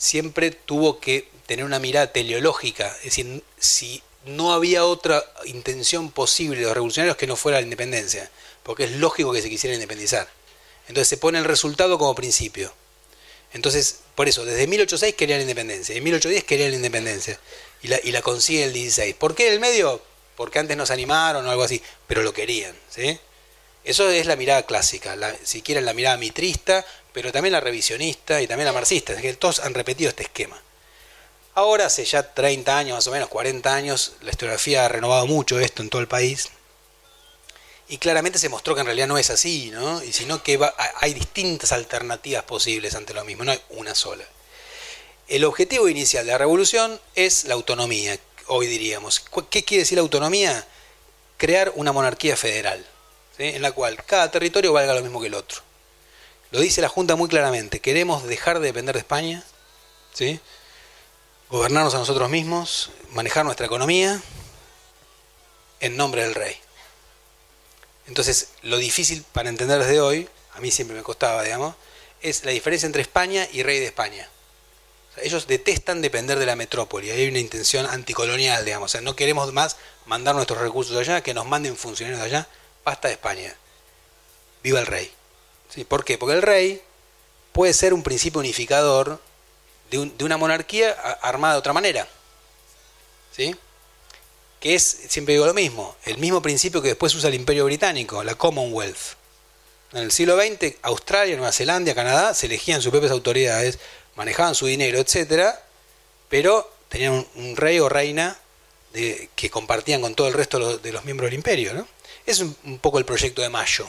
siempre 0.00 0.50
tuvo 0.50 0.98
que 0.98 1.28
tener 1.46 1.64
una 1.64 1.78
mirada 1.78 2.10
teleológica, 2.10 2.88
es 2.98 3.04
decir, 3.04 3.44
si 3.58 4.02
no 4.24 4.54
había 4.54 4.86
otra 4.86 5.22
intención 5.44 6.10
posible 6.10 6.60
de 6.60 6.64
los 6.64 6.74
revolucionarios 6.74 7.18
que 7.18 7.26
no 7.26 7.36
fuera 7.36 7.58
la 7.58 7.64
independencia, 7.64 8.30
porque 8.62 8.84
es 8.84 8.92
lógico 8.92 9.32
que 9.32 9.42
se 9.42 9.50
quisiera 9.50 9.74
independizar. 9.74 10.26
Entonces 10.88 11.08
se 11.08 11.18
pone 11.18 11.38
el 11.38 11.44
resultado 11.44 11.98
como 11.98 12.14
principio. 12.14 12.72
Entonces, 13.52 14.00
por 14.14 14.26
eso, 14.26 14.44
desde 14.44 14.66
1806 14.66 15.14
querían 15.16 15.40
la 15.40 15.42
independencia, 15.42 15.94
en 15.94 16.02
1810 16.02 16.44
querían 16.44 16.70
la 16.70 16.76
independencia, 16.76 17.38
y 17.82 17.88
la, 17.88 18.00
y 18.02 18.10
la 18.12 18.22
consigue 18.22 18.64
el 18.64 18.72
16. 18.72 19.14
¿Por 19.16 19.34
qué 19.34 19.48
en 19.48 19.54
el 19.54 19.60
medio? 19.60 20.02
Porque 20.34 20.60
antes 20.60 20.78
nos 20.78 20.90
animaron 20.90 21.46
o 21.46 21.50
algo 21.50 21.62
así, 21.62 21.82
pero 22.06 22.22
lo 22.22 22.32
querían. 22.32 22.74
¿sí? 22.88 23.18
Eso 23.84 24.08
es 24.10 24.26
la 24.26 24.36
mirada 24.36 24.64
clásica, 24.64 25.16
si 25.42 25.62
quieren 25.62 25.84
la 25.84 25.94
mirada 25.94 26.16
mitrista, 26.16 26.84
pero 27.12 27.32
también 27.32 27.52
la 27.52 27.60
revisionista 27.60 28.40
y 28.40 28.46
también 28.46 28.66
la 28.66 28.72
marxista, 28.72 29.14
es 29.14 29.22
que 29.22 29.32
todos 29.34 29.60
han 29.60 29.74
repetido 29.74 30.10
este 30.10 30.24
esquema. 30.24 30.60
Ahora, 31.54 31.86
hace 31.86 32.04
ya 32.04 32.22
30 32.34 32.78
años, 32.78 32.94
más 32.94 33.06
o 33.06 33.10
menos, 33.10 33.28
40 33.28 33.74
años, 33.74 34.12
la 34.20 34.30
historiografía 34.30 34.84
ha 34.84 34.88
renovado 34.88 35.26
mucho 35.26 35.58
esto 35.58 35.82
en 35.82 35.90
todo 35.90 36.00
el 36.00 36.08
país. 36.08 36.50
y 37.88 37.98
claramente 37.98 38.38
se 38.38 38.48
mostró 38.48 38.74
que 38.74 38.82
en 38.82 38.86
realidad 38.86 39.08
no 39.08 39.18
es 39.18 39.30
así, 39.30 39.70
¿no? 39.72 40.02
Y 40.04 40.12
sino 40.12 40.42
que 40.44 40.60
hay 41.00 41.12
distintas 41.12 41.72
alternativas 41.72 42.44
posibles 42.44 42.94
ante 42.94 43.12
lo 43.12 43.24
mismo, 43.24 43.42
no 43.42 43.50
hay 43.50 43.60
una 43.70 43.96
sola. 43.96 44.24
El 45.26 45.44
objetivo 45.44 45.88
inicial 45.88 46.24
de 46.24 46.30
la 46.32 46.38
revolución 46.38 47.00
es 47.16 47.44
la 47.44 47.54
autonomía, 47.54 48.16
hoy 48.46 48.68
diríamos. 48.68 49.20
¿Qué 49.50 49.64
quiere 49.64 49.82
decir 49.82 49.96
la 49.96 50.02
autonomía? 50.02 50.64
Crear 51.36 51.72
una 51.74 51.90
monarquía 51.90 52.36
federal, 52.36 52.86
en 53.40 53.62
la 53.62 53.72
cual 53.72 54.02
cada 54.04 54.30
territorio 54.30 54.72
valga 54.72 54.94
lo 54.94 55.02
mismo 55.02 55.20
que 55.20 55.28
el 55.28 55.34
otro. 55.34 55.62
Lo 56.50 56.60
dice 56.60 56.80
la 56.80 56.88
Junta 56.88 57.16
muy 57.16 57.28
claramente, 57.28 57.80
queremos 57.80 58.24
dejar 58.24 58.60
de 58.60 58.66
depender 58.66 58.94
de 58.94 59.00
España, 59.00 59.44
¿sí? 60.12 60.40
gobernarnos 61.48 61.94
a 61.94 61.98
nosotros 61.98 62.28
mismos, 62.28 62.90
manejar 63.10 63.44
nuestra 63.44 63.66
economía 63.66 64.20
en 65.80 65.96
nombre 65.96 66.22
del 66.22 66.34
rey. 66.34 66.56
Entonces, 68.06 68.48
lo 68.62 68.78
difícil 68.78 69.24
para 69.32 69.48
entender 69.48 69.78
desde 69.78 70.00
hoy, 70.00 70.28
a 70.54 70.60
mí 70.60 70.70
siempre 70.70 70.96
me 70.96 71.02
costaba, 71.02 71.42
digamos, 71.42 71.74
es 72.22 72.44
la 72.44 72.50
diferencia 72.50 72.86
entre 72.86 73.02
España 73.02 73.46
y 73.52 73.62
rey 73.62 73.78
de 73.78 73.86
España. 73.86 74.28
ellos 75.22 75.46
detestan 75.46 76.02
depender 76.02 76.38
de 76.38 76.46
la 76.46 76.56
metrópoli, 76.56 77.10
hay 77.10 77.28
una 77.28 77.38
intención 77.38 77.86
anticolonial, 77.86 78.64
digamos, 78.64 78.90
o 78.90 78.92
sea, 78.92 79.00
no 79.00 79.16
queremos 79.16 79.52
más 79.52 79.76
mandar 80.06 80.34
nuestros 80.34 80.60
recursos 80.60 80.96
allá, 80.96 81.22
que 81.22 81.34
nos 81.34 81.46
manden 81.46 81.76
funcionarios 81.76 82.22
allá, 82.22 82.48
basta 82.84 83.08
de 83.08 83.14
España. 83.14 83.54
Viva 84.62 84.80
el 84.80 84.86
rey. 84.86 85.10
¿Sí? 85.68 85.84
¿Por 85.84 86.04
qué? 86.04 86.18
Porque 86.18 86.34
el 86.34 86.42
rey 86.42 86.82
puede 87.52 87.72
ser 87.72 87.94
un 87.94 88.02
principio 88.02 88.40
unificador 88.40 89.20
de, 89.90 90.10
de 90.16 90.24
una 90.24 90.36
monarquía 90.36 90.90
armada 91.22 91.54
de 91.54 91.58
otra 91.60 91.72
manera. 91.72 92.06
¿Sí? 93.34 93.56
que 94.60 94.74
es, 94.74 94.84
siempre 95.08 95.34
digo 95.34 95.46
lo 95.46 95.54
mismo, 95.54 95.96
el 96.04 96.18
mismo 96.18 96.42
principio 96.42 96.82
que 96.82 96.88
después 96.88 97.14
usa 97.14 97.28
el 97.28 97.34
Imperio 97.34 97.64
Británico, 97.64 98.22
la 98.22 98.34
Commonwealth. 98.34 99.16
En 99.92 100.02
el 100.02 100.12
siglo 100.12 100.36
XX, 100.38 100.76
Australia, 100.82 101.34
Nueva 101.36 101.50
Zelanda, 101.50 101.94
Canadá 101.94 102.34
se 102.34 102.46
elegían 102.46 102.82
sus 102.82 102.90
propias 102.90 103.10
autoridades, 103.10 103.78
manejaban 104.14 104.54
su 104.54 104.66
dinero, 104.66 104.98
etcétera, 104.98 105.64
pero 106.28 106.70
tenían 106.88 107.26
un, 107.34 107.56
rey 107.56 107.80
o 107.80 107.88
reina 107.88 108.38
de, 108.92 109.30
que 109.34 109.50
compartían 109.50 110.02
con 110.02 110.14
todo 110.14 110.28
el 110.28 110.34
resto 110.34 110.78
de 110.78 110.92
los, 110.92 111.04
miembros 111.04 111.28
del 111.28 111.34
imperio. 111.34 111.72
¿no? 111.72 111.88
Es 112.26 112.40
un, 112.40 112.78
poco 112.80 112.98
el 112.98 113.04
proyecto 113.04 113.42
de 113.42 113.48
Mayo. 113.48 113.88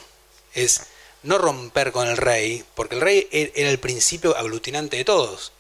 Es 0.53 0.81
no 1.23 1.37
romper 1.37 1.91
con 1.91 2.07
el 2.07 2.17
rey, 2.17 2.63
porque 2.75 2.95
el 2.95 3.01
rey 3.01 3.27
e, 3.31 3.51
era 3.55 3.69
el 3.69 3.79
principio 3.79 4.35
aglutinante 4.35 4.97
de 4.97 5.05
todos, 5.05 5.51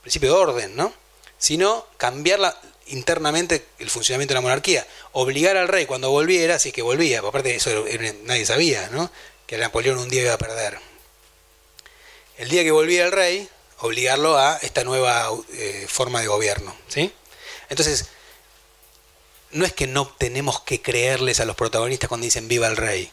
principio 0.00 0.32
de 0.32 0.38
orden, 0.38 0.76
¿no? 0.76 0.92
Sino 1.38 1.86
cambiar 1.96 2.56
internamente 2.86 3.66
el 3.78 3.90
funcionamiento 3.90 4.32
de 4.32 4.36
la 4.36 4.42
monarquía. 4.42 4.86
Obligar 5.12 5.56
al 5.56 5.68
rey 5.68 5.86
cuando 5.86 6.10
volviera, 6.10 6.56
así 6.56 6.72
que 6.72 6.82
volvía, 6.82 7.20
aparte 7.20 7.54
eso 7.54 7.84
nadie 8.24 8.46
sabía, 8.46 8.88
¿no? 8.90 9.10
Que 9.46 9.58
Napoleón 9.58 9.98
un 9.98 10.08
día 10.08 10.22
iba 10.22 10.34
a 10.34 10.38
perder. 10.38 10.78
El 12.36 12.48
día 12.48 12.62
que 12.62 12.70
volvía 12.70 13.04
el 13.04 13.12
rey, 13.12 13.48
obligarlo 13.80 14.38
a 14.38 14.58
esta 14.62 14.84
nueva 14.84 15.30
eh, 15.52 15.86
forma 15.88 16.20
de 16.20 16.28
gobierno, 16.28 16.74
¿sí? 16.88 17.12
Entonces, 17.68 18.06
no 19.52 19.64
es 19.64 19.72
que 19.72 19.86
no 19.86 20.06
tenemos 20.06 20.60
que 20.60 20.82
creerles 20.82 21.40
a 21.40 21.44
los 21.44 21.56
protagonistas 21.56 22.08
cuando 22.08 22.24
dicen 22.24 22.48
viva 22.48 22.66
el 22.66 22.76
rey, 22.76 23.10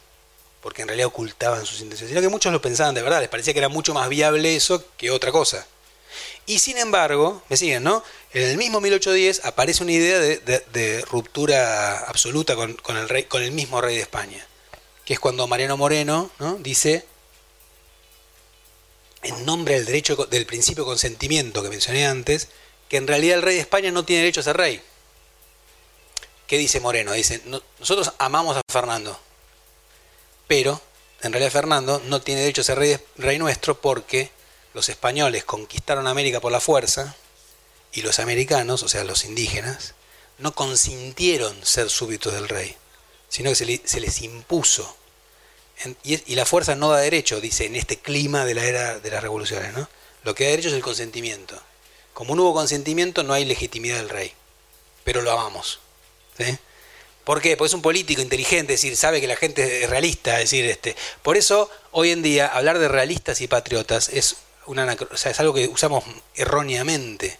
porque 0.61 0.81
en 0.81 0.87
realidad 0.87 1.07
ocultaban 1.07 1.65
sus 1.65 1.79
intenciones, 1.79 2.09
sino 2.09 2.21
que 2.21 2.29
muchos 2.29 2.51
lo 2.51 2.61
pensaban 2.61 2.95
de 2.95 3.01
verdad, 3.01 3.21
les 3.21 3.29
parecía 3.29 3.53
que 3.53 3.59
era 3.59 3.69
mucho 3.69 3.93
más 3.93 4.09
viable 4.09 4.55
eso 4.55 4.83
que 4.97 5.11
otra 5.11 5.31
cosa. 5.31 5.65
Y 6.45 6.59
sin 6.59 6.77
embargo, 6.77 7.41
me 7.49 7.57
siguen, 7.57 7.83
¿no? 7.83 8.03
En 8.33 8.43
el 8.43 8.57
mismo 8.57 8.79
1810 8.79 9.45
aparece 9.45 9.83
una 9.83 9.93
idea 9.93 10.19
de, 10.19 11.05
ruptura 11.09 11.99
absoluta 11.99 12.55
con, 12.55 12.77
el 12.97 13.09
rey, 13.09 13.23
con 13.23 13.41
el 13.41 13.51
mismo 13.51 13.81
rey 13.81 13.95
de 13.95 14.01
España, 14.01 14.45
que 15.05 15.13
es 15.13 15.19
cuando 15.19 15.47
Mariano 15.47 15.77
Moreno 15.77 16.29
¿no? 16.39 16.55
dice, 16.57 17.05
en 19.23 19.45
nombre 19.45 19.75
del 19.75 19.85
derecho 19.85 20.15
del 20.29 20.45
principio 20.45 20.83
de 20.83 20.89
consentimiento 20.89 21.63
que 21.63 21.69
mencioné 21.69 22.05
antes, 22.05 22.49
que 22.89 22.97
en 22.97 23.07
realidad 23.07 23.37
el 23.37 23.43
rey 23.43 23.55
de 23.55 23.61
España 23.61 23.91
no 23.91 24.05
tiene 24.05 24.21
derecho 24.21 24.41
a 24.41 24.43
ser 24.43 24.57
rey. 24.57 24.81
¿Qué 26.47 26.57
dice 26.57 26.79
Moreno? 26.79 27.11
Dice, 27.13 27.41
nosotros 27.79 28.13
amamos 28.19 28.55
a 28.55 28.61
Fernando, 28.71 29.19
pero 30.47 30.79
en 31.21 31.31
realidad 31.31 31.51
Fernando 31.51 32.01
no 32.05 32.21
tiene 32.21 32.41
derecho 32.41 32.61
a 32.61 32.65
ser 32.65 33.01
rey, 33.17 33.39
nuestro 33.39 33.81
porque 33.81 34.29
los 34.75 34.89
españoles 34.89 35.43
conquistaron 35.43 36.05
América 36.07 36.39
por 36.39 36.51
la 36.51 36.59
fuerza 36.59 37.15
y 37.93 38.03
los 38.03 38.19
americanos, 38.19 38.83
o 38.83 38.89
sea, 38.89 39.03
los 39.03 39.25
indígenas, 39.25 39.95
no 40.37 40.53
consintieron 40.53 41.65
ser 41.65 41.89
súbditos 41.89 42.33
del 42.33 42.47
rey, 42.47 42.75
sino 43.27 43.49
que 43.49 43.55
se, 43.55 43.99
les 43.99 44.21
impuso. 44.21 44.95
y, 46.03 46.35
la 46.35 46.45
fuerza 46.45 46.75
no 46.75 46.91
da 46.91 46.99
derecho, 46.99 47.41
dice, 47.41 47.65
en 47.65 47.75
este 47.75 47.97
clima 47.97 48.45
de 48.45 48.53
la 48.53 48.65
era 48.65 48.99
de 48.99 49.09
las 49.09 49.23
revoluciones. 49.23 49.73
¿no? 49.73 49.89
Lo 50.23 50.35
que 50.35 50.43
da 50.43 50.49
derecho 50.51 50.69
es 50.69 50.75
el 50.75 50.83
consentimiento. 50.83 51.59
Como 52.13 52.35
no 52.35 52.43
hubo 52.43 52.53
consentimiento, 52.53 53.23
no 53.23 53.33
hay 53.33 53.45
legitimidad 53.45 53.97
del 53.97 54.09
rey. 54.09 54.33
Pero 55.03 55.21
lo 55.21 55.31
amamos. 55.31 55.79
¿Por 57.23 57.41
qué? 57.41 57.57
Porque 57.57 57.69
es 57.69 57.73
un 57.73 57.81
político 57.81 58.21
inteligente, 58.21 58.73
es 58.73 58.81
decir, 58.81 58.95
sabe 58.95 59.19
que 59.19 59.27
la 59.27 59.35
gente 59.35 59.83
es 59.83 59.89
realista, 59.89 60.35
es 60.35 60.51
decir, 60.51 60.65
este. 60.65 60.95
Por 61.23 61.37
eso, 61.37 61.69
hoy 61.91 62.11
en 62.11 62.21
día, 62.21 62.47
hablar 62.47 62.77
de 62.77 62.87
realistas 62.87 63.41
y 63.41 63.47
patriotas 63.47 64.09
es 64.09 64.35
una, 64.67 64.91
es 64.93 65.39
algo 65.39 65.53
que 65.53 65.67
usamos 65.67 66.03
erróneamente. 66.35 67.39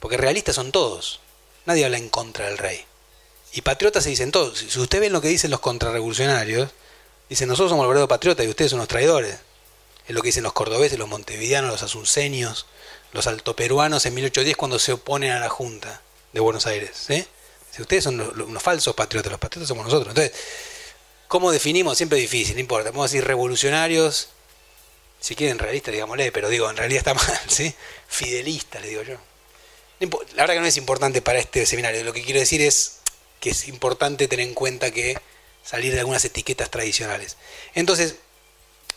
Porque 0.00 0.16
realistas 0.16 0.56
son 0.56 0.72
todos. 0.72 1.20
Nadie 1.66 1.84
habla 1.84 1.98
en 1.98 2.08
contra 2.08 2.46
del 2.46 2.58
rey. 2.58 2.84
Y 3.52 3.60
patriotas 3.60 4.02
se 4.02 4.10
dicen 4.10 4.32
todos. 4.32 4.58
Si 4.58 4.80
ustedes 4.80 5.02
ven 5.02 5.12
lo 5.12 5.20
que 5.20 5.28
dicen 5.28 5.50
los 5.50 5.60
contrarrevolucionarios, 5.60 6.70
dicen 7.28 7.48
nosotros 7.48 7.70
somos 7.70 7.84
los 7.84 7.90
verdaderos 7.90 8.08
patriotas 8.08 8.44
y 8.44 8.48
ustedes 8.48 8.70
son 8.70 8.80
los 8.80 8.88
traidores. 8.88 9.38
Es 10.08 10.14
lo 10.14 10.22
que 10.22 10.28
dicen 10.28 10.42
los 10.42 10.52
cordobeses, 10.52 10.98
los 10.98 11.08
montevideanos, 11.08 11.70
los 11.70 11.82
asunceños, 11.84 12.66
los 13.12 13.28
altoperuanos 13.28 14.04
en 14.06 14.14
1810 14.14 14.56
cuando 14.56 14.78
se 14.78 14.94
oponen 14.94 15.30
a 15.30 15.38
la 15.38 15.48
Junta 15.48 16.02
de 16.32 16.40
Buenos 16.40 16.66
Aires. 16.66 17.06
Si 17.74 17.80
ustedes 17.80 18.04
son 18.04 18.20
unos 18.20 18.62
falsos 18.62 18.94
patriotas, 18.94 19.32
los 19.32 19.40
patriotas 19.40 19.68
somos 19.68 19.84
nosotros. 19.84 20.10
Entonces, 20.10 20.32
¿cómo 21.26 21.50
definimos? 21.50 21.96
Siempre 21.96 22.18
es 22.18 22.30
difícil, 22.30 22.54
no 22.54 22.60
importa. 22.60 22.90
A 22.90 23.02
decir 23.02 23.24
revolucionarios, 23.24 24.28
si 25.20 25.34
quieren 25.34 25.58
realistas, 25.58 25.92
digámosle, 25.92 26.32
pero 26.32 26.48
digo, 26.50 26.68
en 26.68 26.76
realidad 26.76 26.98
está 26.98 27.14
mal, 27.32 27.40
¿sí? 27.48 27.74
Fidelistas, 28.08 28.82
le 28.82 28.88
digo 28.88 29.02
yo. 29.02 29.16
La 30.34 30.42
verdad 30.42 30.54
que 30.54 30.60
no 30.60 30.66
es 30.66 30.76
importante 30.76 31.22
para 31.22 31.38
este 31.38 31.64
seminario. 31.64 32.02
Lo 32.04 32.12
que 32.12 32.22
quiero 32.22 32.40
decir 32.40 32.60
es 32.60 32.98
que 33.40 33.50
es 33.50 33.68
importante 33.68 34.28
tener 34.28 34.46
en 34.46 34.54
cuenta 34.54 34.90
que 34.90 35.16
salir 35.64 35.94
de 35.94 36.00
algunas 36.00 36.24
etiquetas 36.24 36.70
tradicionales. 36.70 37.36
Entonces, 37.74 38.16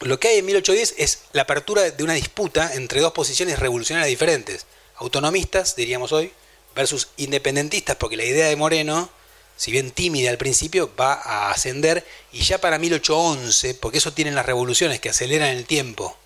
lo 0.01 0.20
que 0.20 0.29
hay 0.29 0.39
en 0.39 0.46
1810 0.46 0.96
es 0.98 1.20
la 1.32 1.44
apertura 1.44 1.89
de 1.89 2.03
una 2.03 2.13
disputa 2.13 2.74
entre 2.74 3.00
dos 3.00 3.13
posiciones 3.13 3.60
revolucionarias 3.60 4.10
diferentes. 4.10 4.65
Autonomistas, 4.98 5.75
diríamos 5.75 6.12
hoy, 6.12 6.34
versus 6.75 7.08
independentistas, 7.17 7.96
porque 7.96 8.17
la 8.17 8.25
idea 8.25 8.48
de 8.48 8.55
Moreno, 8.55 9.10
si 9.55 9.72
bien 9.72 9.91
tímida 9.91 10.29
al 10.29 10.38
principio, 10.38 10.91
va 11.00 11.13
a 11.13 11.51
ascender 11.51 12.05
y 12.32 12.41
ya 12.41 12.60
para 12.60 12.77
1811, 12.77 13.75
porque 13.75 13.98
eso 14.00 14.13
tienen 14.13 14.36
las 14.36 14.46
revoluciones 14.46 15.00
que 15.00 15.10
aceleran 15.10 15.50
el 15.50 15.65
tiempo. 15.65 16.17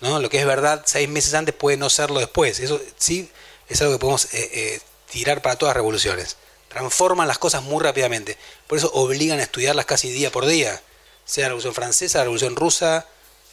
¿no? 0.00 0.18
Lo 0.18 0.28
que 0.28 0.38
es 0.38 0.46
verdad 0.46 0.82
seis 0.84 1.08
meses 1.08 1.34
antes 1.34 1.54
puede 1.54 1.76
no 1.76 1.88
serlo 1.88 2.20
después. 2.20 2.60
Eso 2.60 2.80
sí 2.98 3.30
es 3.68 3.80
algo 3.80 3.94
que 3.94 3.98
podemos 3.98 4.26
eh, 4.26 4.50
eh, 4.52 4.80
tirar 5.10 5.42
para 5.42 5.56
todas 5.56 5.70
las 5.70 5.76
revoluciones. 5.76 6.36
Transforman 6.68 7.28
las 7.28 7.38
cosas 7.38 7.62
muy 7.62 7.82
rápidamente. 7.82 8.36
Por 8.66 8.78
eso 8.78 8.90
obligan 8.92 9.38
a 9.38 9.42
estudiarlas 9.42 9.86
casi 9.86 10.10
día 10.10 10.30
por 10.30 10.46
día. 10.46 10.80
Sea 11.24 11.44
la 11.44 11.48
revolución 11.48 11.74
francesa, 11.74 12.18
la 12.18 12.24
revolución 12.24 12.56
rusa, 12.56 13.06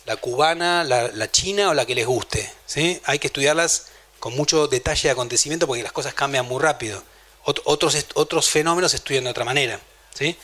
la 0.06 0.18
cubana, 0.18 0.84
la, 0.84 1.32
china 1.32 1.70
o 1.70 1.74
la 1.74 1.86
que 1.86 1.96
les 1.96 2.06
guste. 2.06 2.52
¿sí? 2.66 3.00
Hay 3.06 3.20
que 3.20 3.28
estudiarlas 3.28 3.88
con 4.24 4.38
mucho 4.38 4.70
detalle 4.70 5.10
de 5.10 5.12
acontecimiento 5.12 5.68
porque 5.68 5.84
las 5.84 5.92
cosas 5.92 6.14
cambian 6.14 6.46
muy 6.46 6.62
rápido. 6.62 7.04
otros, 7.44 8.06
otros 8.14 8.50
fenómenos 8.50 8.92
se 8.92 8.96
estudian 8.96 9.26
de 9.26 9.32
otra 9.32 9.44
manera. 9.44 9.82
¿sí? 10.18 10.38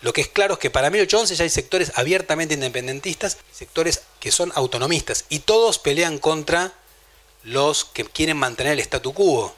Lo 0.00 0.14
que 0.14 0.22
es 0.22 0.28
claro 0.28 0.54
es 0.54 0.60
que 0.60 0.70
para 0.70 0.88
1811 0.88 1.36
ya 1.36 1.44
hay 1.44 1.50
sectores 1.50 1.92
abiertamente 1.96 2.54
independentistas, 2.54 3.36
sectores 3.52 4.00
que 4.18 4.32
son 4.32 4.50
autonomistas, 4.54 5.26
y 5.28 5.40
todos 5.40 5.78
pelean 5.78 6.16
contra 6.16 6.72
los 7.42 7.84
que 7.84 8.06
quieren 8.06 8.38
mantener 8.38 8.72
el 8.72 8.80
statu 8.80 9.12
quo, 9.12 9.54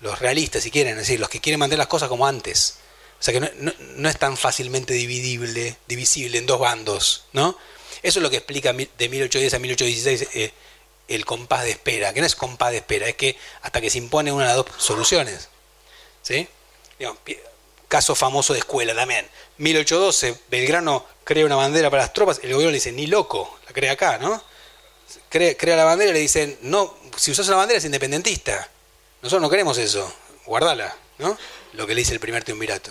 los 0.00 0.20
realistas 0.20 0.62
si 0.62 0.70
quieren, 0.70 0.92
es 0.92 1.08
decir, 1.08 1.18
los 1.18 1.28
que 1.28 1.40
quieren 1.40 1.58
mantener 1.58 1.78
las 1.78 1.88
cosas 1.88 2.08
como 2.08 2.24
antes. 2.24 2.76
O 3.18 3.22
sea 3.24 3.34
que 3.34 3.52
no, 3.96 4.08
es 4.08 4.16
tan 4.16 4.36
fácilmente 4.36 4.94
dividible, 4.94 5.76
divisible 5.88 6.38
en 6.38 6.46
dos 6.46 6.60
bandos, 6.60 7.24
¿no? 7.32 7.58
Eso 8.00 8.20
es 8.20 8.22
lo 8.22 8.30
que 8.30 8.36
explica 8.36 8.72
de 8.72 9.08
1810 9.08 9.54
a 9.54 9.58
1816 9.58 10.28
eh, 10.34 10.52
el 11.14 11.24
compás 11.24 11.64
de 11.64 11.70
espera, 11.70 12.12
que 12.12 12.20
no 12.20 12.26
es 12.26 12.36
compás 12.36 12.70
de 12.70 12.78
espera, 12.78 13.08
es 13.08 13.16
que 13.16 13.36
hasta 13.62 13.80
que 13.80 13.90
se 13.90 13.98
impone 13.98 14.32
una 14.32 14.44
de 14.44 14.54
las 14.54 14.56
dos 14.56 14.66
soluciones. 14.78 15.48
¿Sí? 16.22 16.48
caso 17.92 18.14
famoso 18.14 18.54
de 18.54 18.60
escuela 18.60 18.94
también. 18.94 19.28
1812, 19.58 20.38
Belgrano 20.48 21.04
crea 21.24 21.44
una 21.44 21.56
bandera 21.56 21.90
para 21.90 22.04
las 22.04 22.14
tropas, 22.14 22.40
el 22.42 22.50
gobierno 22.50 22.70
le 22.70 22.76
dice, 22.76 22.90
ni 22.90 23.06
loco, 23.06 23.58
la 23.66 23.72
crea 23.74 23.92
acá, 23.92 24.16
¿no? 24.16 24.42
Crea, 25.28 25.76
la 25.76 25.84
bandera 25.84 26.10
y 26.10 26.14
le 26.14 26.20
dicen, 26.20 26.58
no, 26.62 26.96
si 27.16 27.32
usas 27.32 27.46
una 27.48 27.58
bandera 27.58 27.76
es 27.76 27.84
independentista. 27.84 28.66
Nosotros 29.20 29.42
no 29.42 29.50
queremos 29.50 29.76
eso. 29.76 30.10
Guardala, 30.46 30.96
¿no? 31.18 31.36
Lo 31.74 31.86
que 31.86 31.94
le 31.94 32.00
dice 32.00 32.14
el 32.14 32.20
primer 32.20 32.44
triunvirato. 32.44 32.90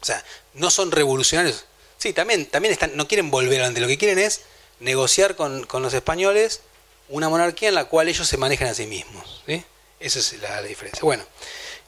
O 0.00 0.04
sea, 0.04 0.24
no 0.54 0.70
son 0.70 0.90
revolucionarios. 0.90 1.64
Sí, 1.96 2.12
también, 2.12 2.46
también 2.46 2.72
están, 2.72 2.96
no 2.96 3.06
quieren 3.06 3.30
volver 3.30 3.62
ante 3.62 3.80
lo 3.80 3.86
que 3.86 3.98
quieren 3.98 4.18
es 4.18 4.40
negociar 4.80 5.36
con, 5.36 5.64
con, 5.64 5.80
los 5.80 5.94
españoles 5.94 6.62
una 7.08 7.28
monarquía 7.28 7.68
en 7.68 7.74
la 7.74 7.84
cual 7.84 8.08
ellos 8.08 8.26
se 8.26 8.36
manejan 8.36 8.68
a 8.68 8.74
sí 8.74 8.86
mismos. 8.86 9.42
¿sí? 9.46 9.64
Esa 10.00 10.18
es 10.18 10.40
la, 10.40 10.62
diferencia. 10.62 11.00
Bueno, 11.02 11.24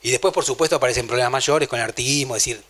y 0.02 0.10
después, 0.10 0.32
por 0.34 0.44
supuesto, 0.44 0.76
aparecen 0.76 1.06
problemas 1.06 1.32
mayores 1.32 1.68
con 1.68 1.78
el 1.78 1.84
artiguismo, 1.84 2.36
es 2.36 2.44
decir, 2.44 2.62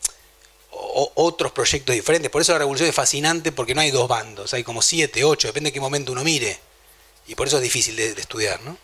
otros 0.71 1.53
proyectos 1.53 1.95
diferentes. 1.95 2.31
Por 2.31 2.43
eso 2.43 2.53
la 2.53 2.59
revolución 2.59 2.89
es 2.89 2.95
fascinante 2.95 3.53
porque 3.53 3.75
no 3.75 3.81
hay 3.81 3.91
dos 3.91 4.09
bandos, 4.09 4.55
hay 4.55 4.65
como 4.65 4.83
siete, 4.83 5.25
ocho, 5.25 5.49
depende 5.49 5.69
de 5.69 5.73
qué 5.73 5.81
momento 5.81 6.13
uno 6.13 6.25
mire. 6.25 6.59
Y 7.27 7.35
por 7.35 7.47
eso 7.47 7.57
es 7.57 7.63
difícil 7.63 7.97
de 7.97 8.13
estudiar, 8.13 8.61
¿no? 8.63 8.77